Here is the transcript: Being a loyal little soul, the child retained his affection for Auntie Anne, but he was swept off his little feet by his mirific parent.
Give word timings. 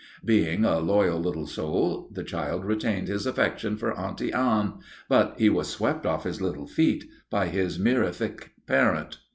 Being 0.25 0.65
a 0.65 0.79
loyal 0.79 1.19
little 1.19 1.45
soul, 1.45 2.09
the 2.11 2.23
child 2.23 2.65
retained 2.65 3.07
his 3.07 3.27
affection 3.27 3.77
for 3.77 3.95
Auntie 3.95 4.33
Anne, 4.33 4.79
but 5.07 5.35
he 5.37 5.47
was 5.47 5.67
swept 5.67 6.07
off 6.07 6.23
his 6.23 6.41
little 6.41 6.65
feet 6.65 7.07
by 7.29 7.49
his 7.49 7.77
mirific 7.77 8.49
parent. 8.65 9.19